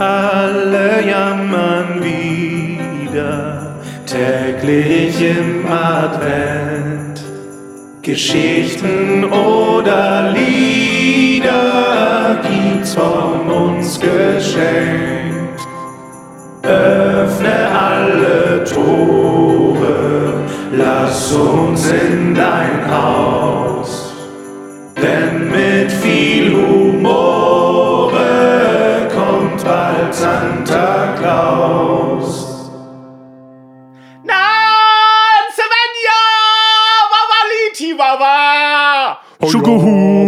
alle 0.00 1.06
jammern 1.06 2.02
wieder, 2.02 3.76
täglich 4.06 5.20
im 5.20 5.66
Advent. 5.70 7.22
Geschichten 8.00 9.24
oder 9.24 10.32
Lieder 10.32 11.50
gibt's 12.42 12.94
von 12.94 13.50
uns 13.50 14.00
geschenkt. 14.00 15.60
Öffne 16.62 17.68
alle 17.78 18.64
Tore, 18.64 20.44
lass 20.72 21.32
uns 21.32 21.90
in 21.90 22.34
dein 22.34 22.90
Haus. 22.90 24.14
Denn 24.96 25.50
mit 25.50 25.92
viel 25.92 26.54
Humor 26.54 26.79
Santa 30.20 31.16
Claus. 31.18 32.28
Na, 34.22 34.44
Svenja! 35.56 36.20
Wawaliti 37.12 37.94
Wawa! 37.94 39.16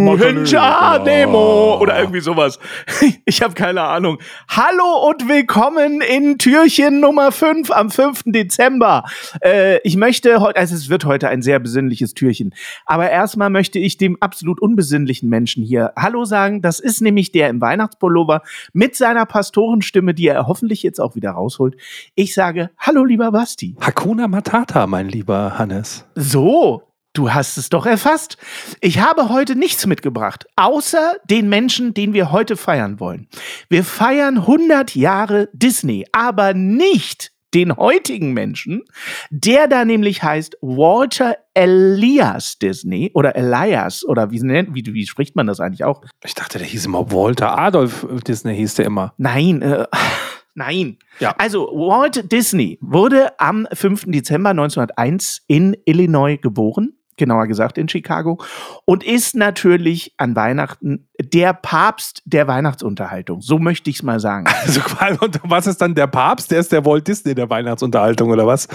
Hinja, 0.03 0.99
Nemo 0.99 1.77
oder 1.79 1.97
irgendwie 1.97 2.19
sowas. 2.19 2.59
Ich 3.25 3.41
habe 3.41 3.53
keine 3.53 3.81
Ahnung. 3.81 4.19
Hallo 4.49 5.07
und 5.09 5.29
willkommen 5.29 6.01
in 6.01 6.37
Türchen 6.37 6.99
Nummer 6.99 7.31
5 7.31 7.71
am 7.71 7.89
5. 7.89 8.23
Dezember. 8.25 9.05
Äh, 9.41 9.79
ich 9.83 9.95
möchte 9.95 10.41
heute, 10.41 10.59
also 10.59 10.75
es 10.75 10.89
wird 10.89 11.05
heute 11.05 11.29
ein 11.29 11.41
sehr 11.41 11.59
besinnliches 11.59 12.13
Türchen. 12.13 12.53
Aber 12.85 13.09
erstmal 13.09 13.49
möchte 13.49 13.79
ich 13.79 13.97
dem 13.97 14.17
absolut 14.19 14.61
unbesinnlichen 14.61 15.29
Menschen 15.29 15.63
hier 15.63 15.93
Hallo 15.97 16.25
sagen. 16.25 16.61
Das 16.61 16.79
ist 16.79 17.01
nämlich 17.01 17.31
der 17.31 17.49
im 17.49 17.61
Weihnachtspullover 17.61 18.41
mit 18.73 18.95
seiner 18.95 19.25
Pastorenstimme, 19.25 20.13
die 20.13 20.27
er 20.27 20.47
hoffentlich 20.47 20.83
jetzt 20.83 20.99
auch 20.99 21.15
wieder 21.15 21.31
rausholt. 21.31 21.75
Ich 22.13 22.33
sage 22.33 22.69
Hallo, 22.77 23.05
lieber 23.05 23.31
Basti. 23.31 23.75
Hakuna 23.79 24.27
Matata, 24.27 24.85
mein 24.85 25.07
lieber 25.07 25.57
Hannes. 25.57 26.05
So, 26.15 26.83
du 27.13 27.33
hast 27.33 27.57
es 27.57 27.69
doch 27.69 27.85
erfasst. 27.85 28.37
Ich 28.81 28.99
habe 28.99 29.29
heute 29.29 29.55
nichts 29.55 29.85
mitgebracht, 29.85 30.45
außer 30.55 31.15
den 31.29 31.47
Menschen, 31.47 31.93
den 31.93 32.13
wir 32.13 32.31
heute 32.31 32.57
feiern 32.57 32.99
wollen. 32.99 33.27
Wir 33.69 33.83
feiern 33.83 34.39
100 34.39 34.95
Jahre 34.95 35.49
Disney, 35.53 36.05
aber 36.11 36.53
nicht 36.53 37.31
den 37.53 37.77
heutigen 37.77 38.33
Menschen, 38.33 38.83
der 39.29 39.67
da 39.67 39.85
nämlich 39.85 40.23
heißt 40.23 40.57
Walter 40.61 41.37
Elias 41.53 42.57
Disney 42.57 43.11
oder 43.13 43.35
Elias 43.35 44.03
oder 44.03 44.31
wie, 44.31 44.39
nennt, 44.39 44.73
wie, 44.73 44.83
wie 44.85 45.05
spricht 45.05 45.35
man 45.35 45.45
das 45.45 45.59
eigentlich 45.59 45.83
auch? 45.83 46.01
Ich 46.25 46.33
dachte, 46.33 46.57
der 46.57 46.65
hieß 46.65 46.87
immer 46.87 47.11
Walter 47.11 47.55
Adolf 47.55 48.07
Disney, 48.27 48.55
hieß 48.55 48.75
der 48.75 48.85
immer. 48.85 49.13
Nein, 49.17 49.61
äh, 49.61 49.85
nein. 50.55 50.97
Ja. 51.19 51.35
Also 51.37 51.67
Walt 51.67 52.31
Disney 52.31 52.79
wurde 52.81 53.39
am 53.39 53.67
5. 53.71 54.05
Dezember 54.07 54.49
1901 54.49 55.43
in 55.45 55.77
Illinois 55.85 56.37
geboren 56.37 56.93
genauer 57.17 57.47
gesagt 57.47 57.77
in 57.77 57.87
Chicago, 57.87 58.41
und 58.85 59.03
ist 59.03 59.35
natürlich 59.35 60.13
an 60.17 60.35
Weihnachten 60.35 61.07
der 61.19 61.53
Papst 61.53 62.21
der 62.25 62.47
Weihnachtsunterhaltung. 62.47 63.41
So 63.41 63.59
möchte 63.59 63.89
ich 63.89 63.97
es 63.97 64.03
mal 64.03 64.19
sagen. 64.19 64.45
Also, 64.63 65.27
was 65.43 65.67
ist 65.67 65.81
dann 65.81 65.95
der 65.95 66.07
Papst? 66.07 66.49
Der 66.51 66.59
ist 66.59 66.71
der 66.71 66.85
Walt 66.85 67.07
Disney 67.07 67.35
der 67.35 67.49
Weihnachtsunterhaltung 67.49 68.29
oder 68.29 68.47
was? 68.47 68.67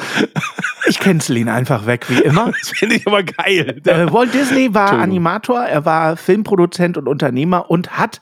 Ich 0.87 0.99
cancel 0.99 1.39
ihn 1.39 1.49
einfach 1.49 1.87
weg, 1.87 2.07
wie 2.09 2.21
immer. 2.21 2.53
Das 2.59 2.71
finde 2.71 2.97
ich 2.97 3.07
aber 3.07 3.23
geil. 3.23 3.81
Äh, 3.85 4.13
Walt 4.13 4.35
Disney 4.35 4.75
war 4.75 4.93
Animator, 4.93 5.61
er 5.61 5.85
war 5.85 6.17
Filmproduzent 6.17 6.97
und 6.97 7.09
Unternehmer 7.09 7.71
und 7.71 7.99
hat 7.99 8.21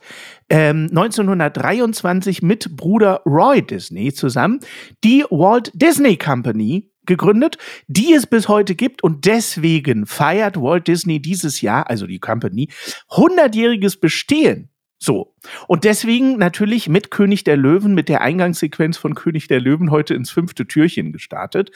ähm, 0.49 0.87
1923 0.89 2.41
mit 2.41 2.75
Bruder 2.75 3.21
Roy 3.25 3.61
Disney 3.61 4.13
zusammen 4.13 4.59
die 5.03 5.25
Walt 5.29 5.71
Disney 5.73 6.17
Company 6.17 6.89
gegründet, 7.07 7.57
die 7.87 8.13
es 8.13 8.27
bis 8.27 8.47
heute 8.47 8.75
gibt 8.75 9.03
und 9.03 9.25
deswegen 9.25 10.05
feiert 10.05 10.57
Walt 10.57 10.87
Disney 10.87 11.19
dieses 11.21 11.61
Jahr, 11.61 11.89
also 11.89 12.05
die 12.05 12.19
Company, 12.19 12.69
100-jähriges 13.09 13.99
Bestehen. 13.99 14.69
So. 14.99 15.33
Und 15.67 15.83
deswegen 15.83 16.37
natürlich 16.37 16.89
mit 16.89 17.11
König 17.11 17.43
der 17.43 17.55
Löwen, 17.55 17.93
mit 17.93 18.09
der 18.09 18.21
Eingangssequenz 18.21 18.97
von 18.97 19.13
König 19.13 19.47
der 19.47 19.59
Löwen 19.59 19.91
heute 19.91 20.15
ins 20.15 20.31
fünfte 20.31 20.65
Türchen 20.65 21.11
gestartet. 21.11 21.71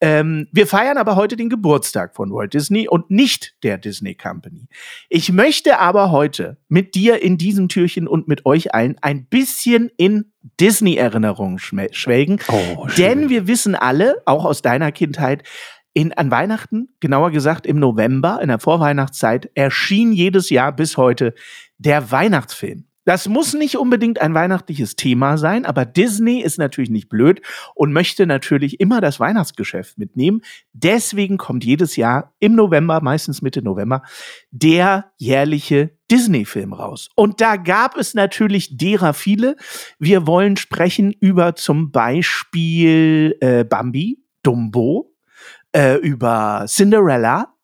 Ähm, 0.00 0.48
wir 0.52 0.66
feiern 0.66 0.96
aber 0.96 1.14
heute 1.16 1.36
den 1.36 1.50
Geburtstag 1.50 2.14
von 2.14 2.32
Walt 2.32 2.54
Disney 2.54 2.88
und 2.88 3.10
nicht 3.10 3.54
der 3.62 3.76
Disney 3.76 4.14
Company. 4.14 4.68
Ich 5.10 5.30
möchte 5.30 5.78
aber 5.78 6.10
heute 6.10 6.56
mit 6.68 6.94
dir 6.94 7.22
in 7.22 7.36
diesem 7.36 7.68
Türchen 7.68 8.08
und 8.08 8.26
mit 8.26 8.46
euch 8.46 8.74
allen 8.74 8.96
ein 9.02 9.26
bisschen 9.26 9.90
in 9.96 10.32
Disney-Erinnerungen 10.58 11.58
schwelgen. 11.58 12.40
Oh, 12.48 12.86
denn 12.96 13.28
wir 13.28 13.46
wissen 13.46 13.74
alle, 13.74 14.22
auch 14.24 14.44
aus 14.44 14.62
deiner 14.62 14.90
Kindheit, 14.90 15.44
in, 15.94 16.12
an 16.12 16.30
Weihnachten, 16.30 16.88
genauer 17.00 17.30
gesagt 17.30 17.66
im 17.66 17.78
November, 17.78 18.40
in 18.42 18.48
der 18.48 18.58
Vorweihnachtszeit, 18.58 19.50
erschien 19.54 20.12
jedes 20.12 20.50
Jahr 20.50 20.72
bis 20.72 20.96
heute 20.96 21.34
der 21.78 22.10
Weihnachtsfilm. 22.10 22.86
Das 23.04 23.28
muss 23.28 23.52
nicht 23.52 23.76
unbedingt 23.76 24.20
ein 24.20 24.32
weihnachtliches 24.32 24.94
Thema 24.94 25.36
sein, 25.36 25.66
aber 25.66 25.84
Disney 25.84 26.40
ist 26.40 26.58
natürlich 26.58 26.90
nicht 26.90 27.08
blöd 27.08 27.42
und 27.74 27.92
möchte 27.92 28.26
natürlich 28.26 28.78
immer 28.78 29.00
das 29.00 29.18
Weihnachtsgeschäft 29.18 29.98
mitnehmen. 29.98 30.42
Deswegen 30.72 31.36
kommt 31.36 31.64
jedes 31.64 31.96
Jahr 31.96 32.32
im 32.38 32.54
November, 32.54 33.00
meistens 33.02 33.42
Mitte 33.42 33.60
November, 33.60 34.02
der 34.52 35.10
jährliche 35.18 35.90
Disney-Film 36.12 36.72
raus. 36.72 37.08
Und 37.16 37.40
da 37.40 37.56
gab 37.56 37.96
es 37.96 38.14
natürlich 38.14 38.76
derer 38.76 39.14
viele. 39.14 39.56
Wir 39.98 40.28
wollen 40.28 40.56
sprechen 40.56 41.12
über 41.18 41.56
zum 41.56 41.90
Beispiel 41.90 43.36
äh, 43.40 43.64
Bambi, 43.64 44.22
Dumbo, 44.44 45.11
äh, 45.72 45.96
über 45.96 46.64
Cinderella. 46.68 47.54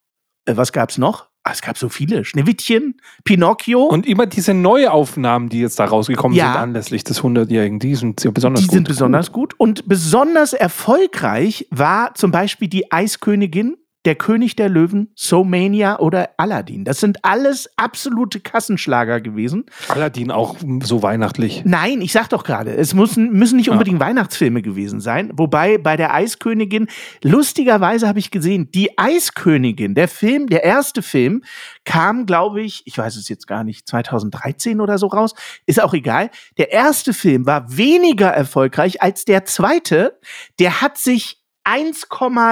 Äh, 0.47 0.57
was 0.57 0.73
gab's 0.73 0.99
noch? 0.99 1.29
Ah, 1.45 1.53
es 1.53 1.63
gab 1.63 1.79
so 1.79 1.89
viele. 1.89 2.25
Schneewittchen, 2.25 3.01
Pinocchio. 3.25 3.85
Und 3.85 4.07
immer 4.07 4.27
diese 4.27 4.53
Neuaufnahmen, 4.53 5.49
die 5.49 5.61
jetzt 5.61 5.79
da 5.79 5.87
rausgekommen 5.87 6.37
Ja. 6.37 6.53
sind 6.53 6.61
anlässlich 6.61 7.05
des 7.05 7.23
100-Jährigen, 7.23 7.79
die 7.79 7.95
sind 7.95 8.23
ja 8.25 8.31
besonders 8.31 8.63
die 8.63 8.67
gut. 8.67 8.75
sind 8.75 8.89
besonders 8.89 9.33
gut. 9.33 9.55
Und 9.59 9.89
besonders 9.89 10.53
erfolgreich 10.53 11.67
war 11.71 12.15
zum 12.15 12.31
Beispiel 12.33 12.69
die 12.69 12.91
Eiskönigin, 12.93 13.77
der 14.09 14.15
König 14.15 14.57
der 14.57 14.71
Löwen, 14.71 15.11
Somania 15.15 15.99
oder 15.99 16.31
Aladdin. 16.39 16.87
Das 16.87 16.99
sind 16.99 17.23
alles 17.27 17.69
absolute 17.77 18.41
Kassenschlager 18.41 19.21
gewesen. 19.21 19.67
Aladdin 19.89 20.31
auch 20.31 20.57
so 20.83 21.03
weihnachtlich. 21.03 21.61
Nein, 21.67 22.01
ich 22.01 22.13
sag 22.13 22.31
doch 22.31 22.43
gerade, 22.43 22.75
es 22.75 22.95
müssen, 22.95 23.31
müssen 23.35 23.57
nicht 23.57 23.67
Ja. 23.67 23.75
unbedingt 23.75 24.01
Weihnachtsfilme 24.01 24.63
gewesen 24.63 25.03
sein. 25.03 25.31
Wobei 25.35 25.77
bei 25.77 25.99
der 25.99 26.15
Eiskönigin, 26.15 26.87
lustigerweise 27.23 28.09
habe 28.09 28.19
ich 28.19 28.31
gesehen, 28.31 28.71
die 28.73 28.97
Eiskönigin, 28.97 29.95
der 29.95 30.09
Film, 30.09 30.47
der 30.47 30.65
erste 30.65 31.03
Film, 31.03 31.43
kam, 31.85 32.25
glaube 32.25 32.63
ich, 32.63 32.81
ich 32.87 32.97
weiß 32.97 33.15
es 33.17 33.29
jetzt 33.29 33.47
gar 33.47 33.63
nicht, 33.63 33.87
2013 33.87 34.81
oder 34.81 34.97
so 34.97 35.09
raus, 35.09 35.35
ist 35.67 35.83
auch 35.83 35.93
egal. 35.93 36.31
Der 36.57 36.73
erste 36.73 37.13
Film 37.13 37.45
war 37.45 37.77
weniger 37.77 38.29
erfolgreich 38.29 39.03
als 39.03 39.27
der 39.27 39.45
zweite. 39.45 40.19
Der 40.59 40.81
hat 40.81 40.97
sich 40.97 41.38
1, 41.69 42.06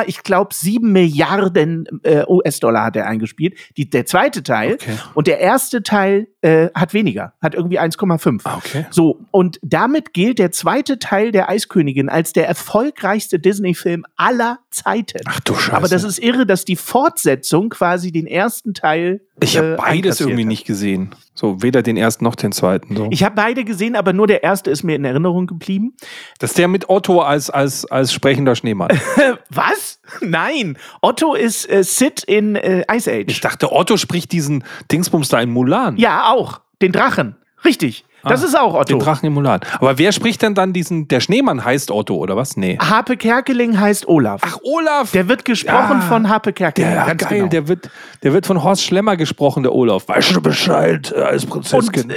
ich 0.06 0.22
glaube 0.22 0.54
7 0.54 0.92
Milliarden 0.92 1.86
äh, 2.02 2.24
US-Dollar 2.28 2.84
hat 2.84 2.96
er 2.96 3.06
eingespielt. 3.06 3.54
Die, 3.76 3.88
der 3.88 4.04
zweite 4.06 4.42
Teil 4.42 4.74
Okay. 4.74 4.96
und 5.14 5.26
der 5.26 5.40
erste 5.40 5.82
Teil 5.82 6.28
äh, 6.42 6.68
hat 6.74 6.92
weniger, 6.92 7.32
hat 7.40 7.54
irgendwie 7.54 7.80
1,5. 7.80 8.40
Ah, 8.44 8.56
okay. 8.58 8.86
So, 8.90 9.20
und 9.30 9.58
damit 9.62 10.12
gilt 10.12 10.38
der 10.38 10.52
zweite 10.52 10.98
Teil 10.98 11.32
der 11.32 11.48
Eiskönigin 11.48 12.08
als 12.08 12.32
der 12.32 12.46
erfolgreichste 12.46 13.38
Disney-Film 13.38 14.04
aller 14.16 14.58
Zeiten. 14.70 15.20
Ach 15.24 15.40
du 15.40 15.54
Scheiße. 15.54 15.76
Aber 15.76 15.88
das 15.88 16.04
ist 16.04 16.18
irre, 16.18 16.44
dass 16.46 16.64
die 16.64 16.76
Fortsetzung 16.76 17.70
quasi 17.70 18.12
den 18.12 18.26
ersten 18.26 18.74
Teil. 18.74 19.22
ich 19.40 19.56
habe 19.56 19.74
äh, 19.74 19.76
beides 19.76 20.20
irgendwie 20.20 20.42
hat. 20.42 20.48
nicht 20.48 20.66
gesehen. 20.66 21.14
So, 21.34 21.62
weder 21.62 21.82
den 21.82 21.96
ersten 21.96 22.24
noch 22.24 22.34
den 22.34 22.52
zweiten. 22.52 22.96
So. 22.96 23.08
Ich 23.10 23.22
habe 23.22 23.34
beide 23.34 23.64
gesehen, 23.64 23.94
aber 23.94 24.12
nur 24.12 24.26
der 24.26 24.42
erste 24.42 24.70
ist 24.70 24.82
mir 24.84 24.96
in 24.96 25.04
Erinnerung 25.04 25.46
geblieben. 25.46 25.94
das 26.38 26.50
ist 26.52 26.58
der 26.58 26.68
mit 26.68 26.88
Otto 26.88 27.20
als, 27.20 27.50
als, 27.50 27.84
als 27.86 28.12
sprechender 28.12 28.54
Schneemann. 28.54 28.88
Was? 29.50 30.00
Nein, 30.20 30.78
Otto 31.00 31.34
ist 31.34 31.68
äh, 31.70 31.82
Sid 31.84 32.24
in 32.24 32.56
äh, 32.56 32.84
Ice 32.92 33.10
Age. 33.10 33.24
ich 33.28 33.40
dachte, 33.40 33.72
Otto 33.72 33.96
spricht 33.96 34.32
diesen 34.32 34.64
Dingsbums 34.90 35.28
da 35.28 35.40
in 35.40 35.50
Mulan. 35.50 35.96
ja, 35.96 36.30
auch. 36.32 36.60
Den 36.82 36.92
Drachen. 36.92 37.36
Richtig. 37.64 38.04
Das 38.22 38.42
Ah, 38.42 38.46
ist 38.46 38.58
auch 38.58 38.74
Otto. 38.74 38.84
Den 38.84 38.98
Drachen 38.98 39.26
in 39.26 39.32
Mulan. 39.32 39.60
Aber 39.78 39.98
wer 39.98 40.10
spricht 40.12 40.42
denn 40.42 40.54
dann 40.54 40.72
diesen, 40.72 41.06
der 41.08 41.20
Schneemann 41.20 41.64
heißt 41.64 41.90
Otto, 41.92 42.16
oder 42.16 42.36
was? 42.36 42.56
Nee. 42.56 42.76
Harpe 42.78 43.16
Kerkeling 43.16 43.78
heißt 43.78 44.08
Olaf. 44.08 44.40
Ach, 44.44 44.58
Olaf! 44.64 45.12
der 45.12 45.28
wird 45.28 45.44
gesprochen 45.44 46.00
Ja. 46.00 46.06
von 46.08 46.28
Harpe 46.28 46.52
Kerkeling. 46.52 46.90
Der, 46.90 47.04
ganz 47.06 47.22
geil, 47.22 47.38
genau. 47.38 47.48
der, 47.50 47.68
wird, 47.68 47.88
der 48.24 48.32
wird 48.32 48.44
von 48.46 48.62
Horst 48.64 48.82
Schlemmer 48.82 49.16
gesprochen, 49.16 49.62
der 49.62 49.72
Olaf. 49.72 50.08
Weißt 50.08 50.34
du 50.34 50.40
Bescheid, 50.42 51.12
äh, 51.16 51.20
als 51.20 51.44
Und 51.44 51.50
Prinzessin? 51.50 52.10
äh, 52.10 52.14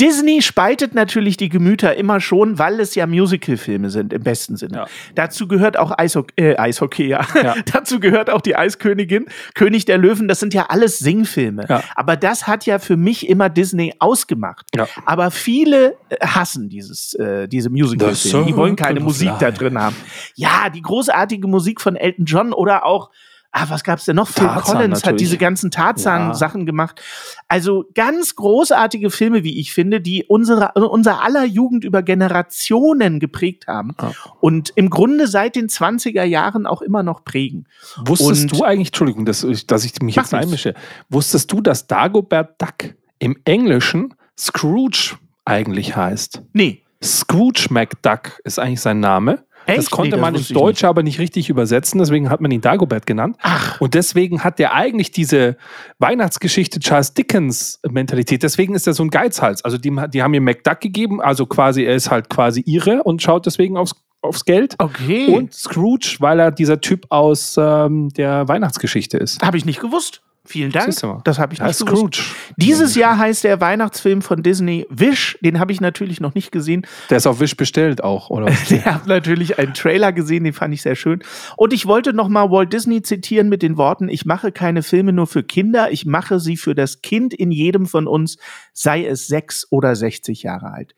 Disney 0.00 0.42
spaltet 0.42 0.94
natürlich 0.94 1.36
die 1.36 1.48
Gemüter 1.48 1.96
immer 1.96 2.20
schon, 2.20 2.58
weil 2.58 2.80
es 2.80 2.94
ja 2.94 3.06
Musicalfilme 3.06 3.90
sind, 3.90 4.12
im 4.12 4.22
besten 4.22 4.56
Sinne. 4.56 4.78
Ja. 4.78 4.86
Dazu 5.14 5.46
gehört 5.46 5.78
auch 5.78 5.96
Eishockey, 5.96 6.32
äh, 6.36 6.56
Eishockey 6.56 7.06
ja. 7.06 7.26
ja. 7.42 7.54
Dazu 7.72 8.00
gehört 8.00 8.30
auch 8.30 8.40
die 8.40 8.56
Eiskönigin, 8.56 9.26
König 9.54 9.84
der 9.84 9.98
Löwen, 9.98 10.28
das 10.28 10.40
sind 10.40 10.54
ja 10.54 10.66
alles 10.68 10.98
Singfilme. 10.98 11.66
Ja. 11.68 11.82
Aber 11.94 12.16
das 12.16 12.46
hat 12.46 12.66
ja 12.66 12.78
für 12.78 12.96
mich 12.96 13.28
immer 13.28 13.48
Disney 13.48 13.94
ausgemacht. 13.98 14.66
Aber 15.04 15.30
viele 15.30 15.96
äh, 16.08 16.26
hassen 16.26 16.68
dieses, 16.68 17.14
äh, 17.14 17.46
diese 17.48 17.70
Musicalfilme. 17.70 18.46
Die 18.46 18.56
wollen 18.56 18.76
keine 18.76 19.00
Musik 19.00 19.32
da 19.38 19.50
drin 19.50 19.78
haben. 19.78 19.96
Ja, 20.34 20.70
die 20.70 20.82
großartige 20.82 21.46
Musik 21.46 21.80
von 21.80 21.96
Elton 21.96 22.24
John 22.24 22.52
oder 22.52 22.86
auch 22.86 23.10
ah, 23.56 23.66
was 23.68 23.84
gab's 23.84 24.04
denn 24.04 24.16
noch? 24.16 24.28
Phil 24.28 24.44
Tarzan 24.44 24.76
Collins 24.76 24.98
natürlich. 24.98 25.12
hat 25.12 25.20
diese 25.20 25.38
ganzen 25.38 25.70
Tarzan-Sachen 25.70 26.60
ja. 26.60 26.66
gemacht. 26.66 27.00
Also 27.48 27.86
ganz 27.94 28.36
großartige 28.36 29.10
Filme, 29.10 29.44
wie 29.44 29.58
ich 29.58 29.72
finde, 29.72 30.00
die 30.00 30.24
unsere, 30.24 30.72
unser 30.74 31.22
aller 31.22 31.44
Jugend 31.44 31.84
über 31.84 32.02
Generationen 32.02 33.18
geprägt 33.18 33.66
haben 33.66 33.94
ja. 34.00 34.12
und 34.40 34.72
im 34.76 34.90
Grunde 34.90 35.26
seit 35.26 35.56
den 35.56 35.68
20er 35.68 36.24
Jahren 36.24 36.66
auch 36.66 36.82
immer 36.82 37.02
noch 37.02 37.24
prägen. 37.24 37.66
Wusstest 38.04 38.42
und 38.42 38.52
du 38.52 38.64
eigentlich, 38.64 38.88
Entschuldigung, 38.88 39.24
dass, 39.24 39.46
dass 39.66 39.84
ich 39.84 40.00
mich 40.02 40.16
jetzt 40.16 40.34
einmische, 40.34 40.74
wusstest 41.08 41.50
du, 41.50 41.60
dass 41.62 41.86
Dagobert 41.86 42.60
Duck 42.60 42.94
im 43.18 43.36
Englischen 43.44 44.14
Scrooge 44.38 45.16
eigentlich 45.46 45.96
heißt? 45.96 46.42
Nee. 46.52 46.82
Scrooge 47.02 47.68
McDuck 47.70 48.40
ist 48.44 48.58
eigentlich 48.58 48.80
sein 48.80 49.00
Name. 49.00 49.45
Echt? 49.66 49.78
Das 49.78 49.90
konnte 49.90 50.16
nee, 50.16 50.16
das 50.16 50.20
man 50.20 50.34
ins 50.34 50.48
Deutsche 50.48 50.88
aber 50.88 51.02
nicht 51.02 51.18
richtig 51.18 51.50
übersetzen, 51.50 51.98
deswegen 51.98 52.30
hat 52.30 52.40
man 52.40 52.50
ihn 52.50 52.60
Dagobert 52.60 53.06
genannt. 53.06 53.36
Ach. 53.42 53.80
Und 53.80 53.94
deswegen 53.94 54.44
hat 54.44 54.58
der 54.58 54.74
eigentlich 54.74 55.10
diese 55.10 55.56
Weihnachtsgeschichte 55.98 56.80
Charles 56.80 57.14
Dickens 57.14 57.80
Mentalität. 57.88 58.42
Deswegen 58.42 58.74
ist 58.74 58.86
er 58.86 58.94
so 58.94 59.02
ein 59.02 59.10
Geizhals. 59.10 59.64
Also 59.64 59.78
die, 59.78 59.94
die 60.12 60.22
haben 60.22 60.34
ihm 60.34 60.44
McDuck 60.44 60.80
gegeben, 60.80 61.20
also 61.20 61.46
quasi 61.46 61.84
er 61.84 61.94
ist 61.94 62.10
halt 62.10 62.30
quasi 62.30 62.62
ihre 62.64 63.02
und 63.02 63.22
schaut 63.22 63.46
deswegen 63.46 63.76
aufs 63.76 63.94
aufs 64.22 64.44
Geld. 64.44 64.74
Okay. 64.78 65.28
Und 65.28 65.54
Scrooge, 65.54 66.16
weil 66.18 66.40
er 66.40 66.50
dieser 66.50 66.80
Typ 66.80 67.06
aus 67.10 67.56
ähm, 67.58 68.08
der 68.10 68.48
Weihnachtsgeschichte 68.48 69.16
ist. 69.18 69.42
Habe 69.42 69.56
ich 69.56 69.64
nicht 69.64 69.80
gewusst. 69.80 70.22
Vielen 70.46 70.70
Dank. 70.70 70.94
Das 71.24 71.38
habe 71.38 71.54
ich 71.54 71.60
nicht 71.60 71.74
Scrooge. 71.74 72.22
Dieses 72.56 72.94
Jahr 72.94 73.18
heißt 73.18 73.44
der 73.44 73.60
Weihnachtsfilm 73.60 74.22
von 74.22 74.42
Disney 74.42 74.86
Wish. 74.88 75.38
Den 75.42 75.58
habe 75.58 75.72
ich 75.72 75.80
natürlich 75.80 76.20
noch 76.20 76.34
nicht 76.34 76.52
gesehen. 76.52 76.86
Der 77.10 77.18
ist 77.18 77.26
auf 77.26 77.40
Wish 77.40 77.56
bestellt 77.56 78.02
auch, 78.02 78.30
oder? 78.30 78.48
ich 78.48 78.70
habe 78.86 79.08
natürlich 79.08 79.58
einen 79.58 79.74
Trailer 79.74 80.12
gesehen, 80.12 80.44
den 80.44 80.52
fand 80.52 80.72
ich 80.72 80.82
sehr 80.82 80.94
schön. 80.94 81.22
Und 81.56 81.72
ich 81.72 81.86
wollte 81.86 82.12
noch 82.12 82.28
mal 82.28 82.50
Walt 82.50 82.72
Disney 82.72 83.02
zitieren 83.02 83.48
mit 83.48 83.62
den 83.62 83.76
Worten: 83.76 84.08
Ich 84.08 84.24
mache 84.24 84.52
keine 84.52 84.82
Filme 84.82 85.12
nur 85.12 85.26
für 85.26 85.42
Kinder, 85.42 85.90
ich 85.90 86.06
mache 86.06 86.40
sie 86.40 86.56
für 86.56 86.74
das 86.74 87.02
Kind 87.02 87.34
in 87.34 87.50
jedem 87.50 87.86
von 87.86 88.06
uns, 88.06 88.36
sei 88.72 89.04
es 89.04 89.26
sechs 89.26 89.66
oder 89.70 89.96
60 89.96 90.42
Jahre 90.42 90.72
alt. 90.72 90.94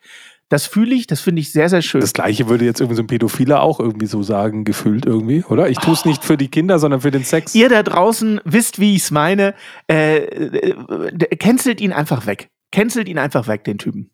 Das 0.49 0.65
fühle 0.65 0.95
ich, 0.95 1.05
das 1.05 1.21
finde 1.21 1.41
ich 1.41 1.51
sehr, 1.51 1.69
sehr 1.69 1.83
schön. 1.83 2.01
Das 2.01 2.13
gleiche 2.13 2.49
würde 2.49 2.65
jetzt 2.65 2.81
irgendwie 2.81 2.95
so 2.95 3.03
ein 3.03 3.07
Pädophiler 3.07 3.61
auch 3.61 3.79
irgendwie 3.79 4.07
so 4.07 4.23
sagen, 4.23 4.65
gefühlt 4.65 5.05
irgendwie, 5.05 5.43
oder? 5.43 5.69
Ich 5.69 5.77
tue 5.77 5.93
es 5.93 6.05
oh. 6.05 6.09
nicht 6.09 6.23
für 6.23 6.37
die 6.37 6.49
Kinder, 6.49 6.79
sondern 6.79 7.01
für 7.01 7.11
den 7.11 7.23
Sex. 7.23 7.53
Ihr 7.53 7.69
da 7.69 7.83
draußen 7.83 8.41
wisst, 8.43 8.79
wie 8.79 8.95
ich 8.95 9.03
es 9.03 9.11
meine. 9.11 9.53
Äh, 9.87 10.17
äh, 10.17 11.35
cancelt 11.37 11.79
ihn 11.81 11.93
einfach 11.93 12.25
weg. 12.25 12.49
Cancelt 12.71 13.07
ihn 13.07 13.19
einfach 13.19 13.47
weg, 13.47 13.63
den 13.63 13.77
Typen. 13.77 14.09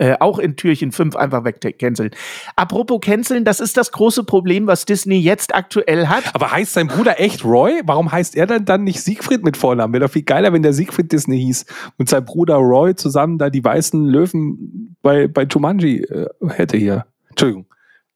Äh, 0.00 0.16
auch 0.18 0.38
in 0.38 0.56
Türchen 0.56 0.92
5 0.92 1.14
einfach 1.14 1.44
wegcanceln. 1.44 2.12
Apropos 2.56 3.02
canceln, 3.02 3.44
das 3.44 3.60
ist 3.60 3.76
das 3.76 3.92
große 3.92 4.24
Problem, 4.24 4.66
was 4.66 4.86
Disney 4.86 5.18
jetzt 5.18 5.54
aktuell 5.54 6.06
hat. 6.06 6.34
Aber 6.34 6.50
heißt 6.50 6.72
sein 6.72 6.86
Bruder 6.86 7.20
echt 7.20 7.44
Roy? 7.44 7.82
Warum 7.84 8.10
heißt 8.10 8.34
er 8.34 8.46
dann, 8.46 8.64
dann 8.64 8.84
nicht 8.84 9.02
Siegfried 9.02 9.44
mit 9.44 9.58
Vornamen? 9.58 9.92
Wäre 9.92 10.06
doch 10.06 10.10
viel 10.10 10.22
geiler, 10.22 10.54
wenn 10.54 10.62
der 10.62 10.72
Siegfried 10.72 11.12
Disney 11.12 11.38
hieß 11.40 11.66
und 11.98 12.08
sein 12.08 12.24
Bruder 12.24 12.54
Roy 12.54 12.94
zusammen 12.94 13.36
da 13.36 13.50
die 13.50 13.62
weißen 13.62 14.06
Löwen 14.06 14.96
bei, 15.02 15.28
bei 15.28 15.42
Jumanji 15.42 15.98
äh, 16.04 16.28
hätte 16.48 16.78
hier. 16.78 17.04
Entschuldigung. 17.28 17.66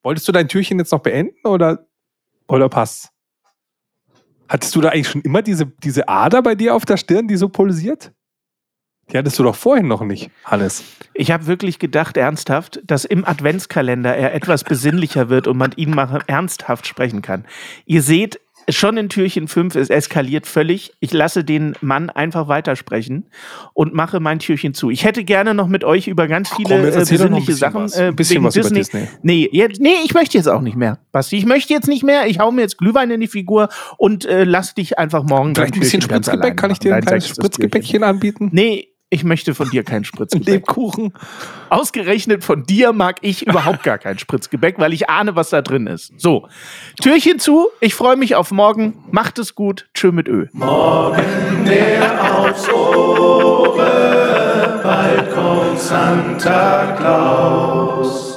Wolltest 0.02 0.26
du 0.26 0.32
dein 0.32 0.48
Türchen 0.48 0.78
jetzt 0.78 0.90
noch 0.90 1.00
beenden 1.00 1.46
oder, 1.46 1.86
oder 2.48 2.70
passt? 2.70 3.10
Hattest 4.48 4.74
du 4.74 4.80
da 4.80 4.88
eigentlich 4.88 5.08
schon 5.08 5.20
immer 5.20 5.42
diese, 5.42 5.66
diese 5.66 6.08
Ader 6.08 6.40
bei 6.40 6.54
dir 6.54 6.74
auf 6.74 6.86
der 6.86 6.96
Stirn, 6.96 7.28
die 7.28 7.36
so 7.36 7.50
pulsiert? 7.50 8.10
Die 9.12 9.18
hattest 9.18 9.38
du 9.38 9.42
doch 9.42 9.54
vorhin 9.54 9.86
noch 9.86 10.02
nicht, 10.02 10.30
Hannes. 10.44 10.84
Ich 11.12 11.30
habe 11.30 11.46
wirklich 11.46 11.78
gedacht, 11.78 12.16
ernsthaft, 12.16 12.80
dass 12.84 13.04
im 13.04 13.24
Adventskalender 13.24 14.16
er 14.16 14.34
etwas 14.34 14.64
besinnlicher 14.64 15.28
wird 15.28 15.46
und 15.46 15.56
man 15.56 15.72
ihn 15.76 15.90
mal 15.90 16.22
ernsthaft 16.26 16.86
sprechen 16.86 17.22
kann. 17.22 17.44
Ihr 17.86 18.02
seht, 18.02 18.40
schon 18.68 18.96
in 18.96 19.08
Türchen 19.08 19.48
5, 19.48 19.74
es 19.76 19.90
eskaliert 19.90 20.46
völlig. 20.46 20.92
Ich 21.00 21.12
lasse 21.12 21.44
den 21.44 21.74
Mann 21.80 22.10
einfach 22.10 22.48
weitersprechen 22.48 23.26
und 23.72 23.94
mache 23.94 24.20
mein 24.20 24.38
Türchen 24.38 24.74
zu. 24.74 24.90
Ich 24.90 25.04
hätte 25.04 25.24
gerne 25.24 25.54
noch 25.54 25.68
mit 25.68 25.84
euch 25.84 26.08
über 26.08 26.28
ganz 26.28 26.50
viele 26.54 26.80
Komm, 26.80 26.84
äh, 26.86 26.98
besinnliche 26.98 27.52
Sachen 27.54 27.82
was. 27.82 27.96
Äh, 27.96 28.08
ein 28.08 28.16
bisschen 28.16 28.42
was 28.44 28.54
Disney. 28.54 28.78
Disney. 28.78 29.08
Nee, 29.22 29.48
jetzt, 29.52 29.80
nee, 29.80 29.96
ich 30.04 30.14
möchte 30.14 30.36
jetzt 30.38 30.48
auch 30.48 30.60
nicht 30.60 30.76
mehr, 30.76 30.98
Basti. 31.12 31.36
Ich 31.36 31.46
möchte 31.46 31.72
jetzt 31.72 31.88
nicht 31.88 32.04
mehr. 32.04 32.26
Ich 32.26 32.38
hau 32.38 32.50
mir 32.50 32.62
jetzt 32.62 32.78
Glühwein 32.78 33.10
in 33.10 33.20
die 33.20 33.26
Figur 33.26 33.68
und 33.98 34.24
äh, 34.24 34.44
lass 34.44 34.74
dich 34.74 34.98
einfach 34.98 35.24
morgen 35.24 35.54
Vielleicht 35.54 35.74
ein 35.74 35.80
bisschen 35.80 36.02
Spritzgebäck. 36.02 36.56
Kann 36.56 36.70
ich 36.70 36.78
dir 36.78 36.94
ein 36.94 37.04
kleines 37.04 37.28
Spritzgebäckchen 37.28 38.02
anbieten? 38.02 38.50
Nee, 38.52 38.93
ich 39.14 39.22
möchte 39.22 39.54
von 39.54 39.70
dir 39.70 39.84
keinen 39.84 40.04
Spritzgebäck. 40.04 40.46
Lebkuchen. 40.46 41.12
Ausgerechnet 41.70 42.42
von 42.42 42.64
dir 42.64 42.92
mag 42.92 43.18
ich 43.22 43.46
überhaupt 43.46 43.84
gar 43.84 43.98
kein 43.98 44.18
Spritzgebäck, 44.18 44.78
weil 44.78 44.92
ich 44.92 45.08
ahne, 45.08 45.36
was 45.36 45.50
da 45.50 45.62
drin 45.62 45.86
ist. 45.86 46.12
So, 46.18 46.48
Türchen 47.00 47.38
zu. 47.38 47.68
Ich 47.80 47.94
freue 47.94 48.16
mich 48.16 48.34
auf 48.34 48.50
morgen. 48.50 49.04
Macht 49.12 49.38
es 49.38 49.54
gut. 49.54 49.86
Tschö 49.94 50.10
mit 50.10 50.26
Ö. 50.26 50.46
Morgen 50.52 51.64
der 51.64 52.38
aufs 52.38 52.68
Ohre, 52.68 53.84
bald 54.82 55.32
kommt 55.32 55.78
Santa 55.78 56.96
Claus. 56.98 58.33